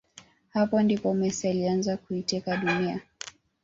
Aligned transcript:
Hapa 0.49 0.83
ndipo 0.83 1.13
Messi 1.13 1.47
alianza 1.47 1.97
kuiteka 1.97 2.57
dunia 2.57 3.01